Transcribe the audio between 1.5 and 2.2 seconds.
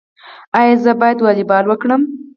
وکړم؟